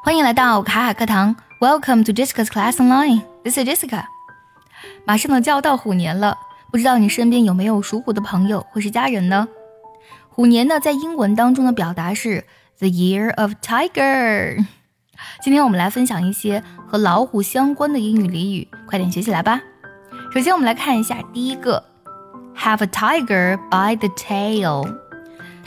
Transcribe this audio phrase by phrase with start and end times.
[0.00, 3.22] 欢迎来到卡卡课堂，Welcome to Jessica's Class Online.
[3.42, 4.04] This is Jessica.
[5.04, 6.38] 马上呢就要到虎年了，
[6.70, 9.48] 不知道你身边有没有属虎的朋友或是家人呢？
[10.28, 12.44] 虎年呢在英文当中的表达是
[12.78, 14.64] The Year of Tiger。
[15.42, 19.60] 今天我们来分享一些和老虎相关的英语俚语，快点学起来吧。
[20.32, 21.84] 首先我们来看一下第一个
[22.56, 25.07] ，Have a tiger by the tail。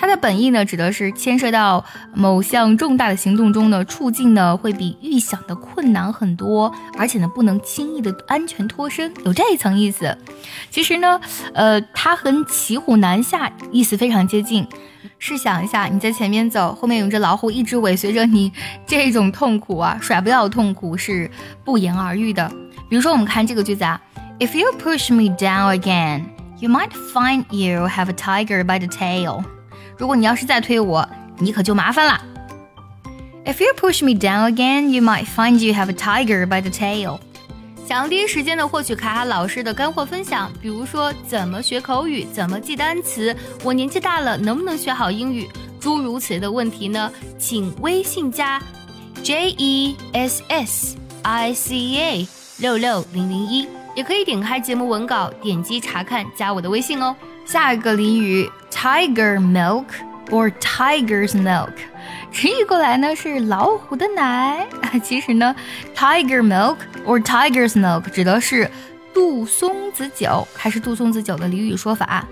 [0.01, 10.17] 它的本意呢，指的是牵涉到某项重大的行动中呢，处境呢会比预想的困难很多，而且呢不能轻易的安全脱身，有这一层意思。
[10.71, 11.21] 其实呢，
[11.53, 14.65] 呃，它和骑虎难下意思非常接近。
[15.19, 18.51] 试想一下，你在前面走，后面有只老虎一直尾随着你，
[18.87, 21.29] 这种痛苦啊，甩不掉的痛苦是
[21.63, 22.51] 不言而喻的。
[22.89, 24.01] 比如说，我们看这个句子啊
[24.39, 26.23] ，If you push me down again,
[26.57, 29.43] you might find you have a tiger by the tail.
[30.01, 32.19] 如果你要是再推我，你可就麻烦了。
[33.45, 37.19] If you push me down again, you might find you have a tiger by the tail。
[37.87, 45.47] 想要第一时间的获取卡卡老师的干货分享，比如说怎么学口语，怎么记单词，我年纪大了能不能学好英语，
[45.79, 47.11] 诸如此类的问题呢？
[47.37, 48.59] 请微信加
[49.21, 57.15] J E S S I C A 六六零零一，也可以点开节目文稿，点击查看，加我的微信哦。
[57.51, 58.49] 下一个俚语。
[58.71, 59.83] Tiger milk
[60.29, 61.73] or tiger's milk，
[62.31, 64.65] 直译过来呢是老虎的奶。
[65.03, 65.53] 其实呢
[65.93, 68.71] ，Tiger milk or tiger's milk 指的是
[69.13, 72.25] 杜松子酒，还是杜松子酒的俚语说法，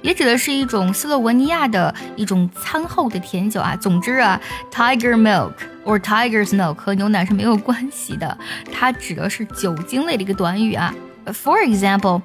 [0.00, 3.76] 也指的是一种斯洛文尼亚的一种餐后的甜酒啊。
[3.76, 4.40] 总之啊
[4.72, 5.52] ，Tiger milk
[5.84, 8.36] or tiger's milk 和牛奶是没有关系的，
[8.72, 10.94] 它指的是酒精类的一个短语啊。
[11.26, 12.22] For example。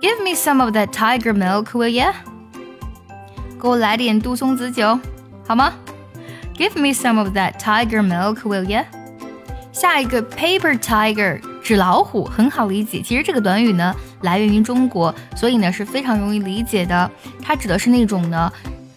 [0.00, 2.12] Give me some of that tiger milk, will ya?
[3.60, 4.98] 给我来点杜松子酒，
[5.46, 5.72] 好吗？
[6.56, 8.84] Give me some of that tiger milk, will ya?
[9.72, 13.02] 下一个 paper tiger 纸老虎很好理解。
[13.02, 17.10] 其实这个短语呢来源于中国，所以呢是非常容易理解的。
[17.42, 18.52] 它指的是那种呢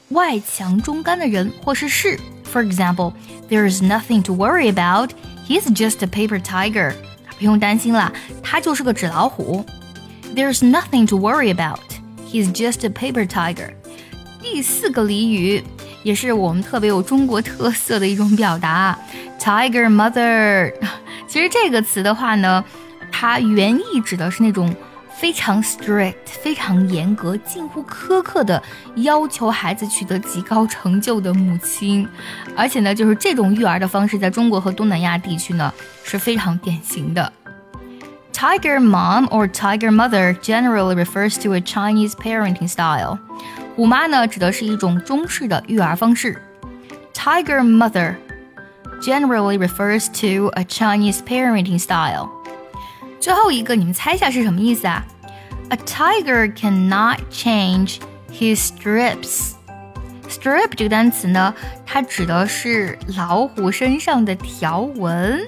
[0.09, 2.19] 外强中干的人或是事。
[2.51, 3.13] For example,
[3.49, 5.11] there is nothing to worry about.
[5.47, 6.93] He's just a paper tiger.
[7.39, 8.11] 不用担心啦，
[8.43, 9.65] 他就是个纸老虎。
[10.34, 11.80] There's nothing to worry about.
[12.26, 13.74] He's just a paper tiger.
[14.40, 15.62] 第四个俚语
[16.02, 18.98] 也是我们特别有中国特色的一种表达
[19.38, 20.72] ，Tiger Mother。
[21.28, 22.64] 其实这个词的话呢，
[23.10, 24.74] 它原意指的是那种
[25.14, 28.62] 非常 strict、非常严格、近乎苛刻的
[28.96, 32.08] 要求孩子取得极高成就的母亲。
[32.56, 35.72] 而且呢，就是这种育儿的方式，在中国和东南亚地区呢
[36.02, 37.30] 是非常典型的。
[38.41, 43.17] Tiger mom or tiger mother generally refers to a Chinese parenting style。
[43.75, 46.41] 虎妈呢，指的是一种中式的育儿方式。
[47.13, 48.15] Tiger mother
[49.01, 52.29] generally refers to a Chinese parenting style。
[53.19, 55.03] 最后一个，你们猜一下是什么意思啊？
[55.69, 57.97] A tiger cannot change
[58.31, 61.53] his strips。Strip 这个单词呢，
[61.85, 65.41] 它指的是老虎身上的条纹。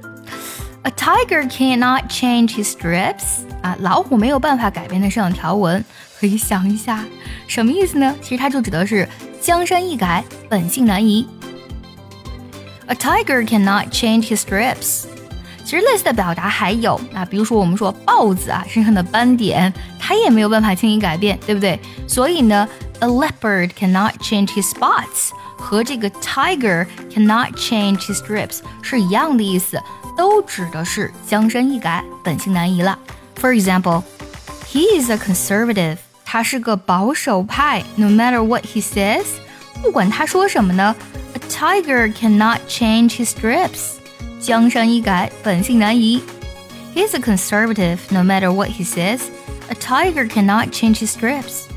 [0.84, 5.84] A tiger cannot change his strips 啊，老虎没有办法改变它身上条纹。
[6.20, 7.06] 可以想一下，
[7.48, 8.16] 什么意思呢？
[8.22, 9.08] 其实它就指的是
[9.42, 11.28] 江山易改，本性难移。
[12.88, 15.06] A tiger cannot change his strips。
[15.64, 21.80] 其实类似的表达还有啊，比如说我们说豹子啊身上的斑点，它也没有办法轻易改变，对不对？
[22.08, 22.68] 所以呢，
[23.00, 29.80] a leopard cannot change his spots 和这个 tiger cannot change his strips 是一样的意思。
[30.18, 32.98] 都指的是江山易改，本性难移了。
[33.40, 34.04] For example,
[34.68, 37.84] he is a conservative，他是个保守派。
[37.96, 39.26] No matter what he says，
[39.82, 40.96] 不管他说什么呢，
[41.34, 43.98] a tiger cannot change his strips，
[44.42, 46.22] 江山易改，本性难移。
[46.94, 48.00] He's a conservative.
[48.10, 49.22] No matter what he says,
[49.70, 51.68] a tiger cannot change his strips.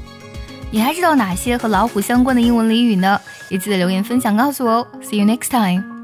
[0.70, 3.20] 你还知道哪些和老虎相关的英文俚语呢？
[3.50, 4.86] 也记得留言分享告诉我哦。
[5.02, 5.95] See you next time.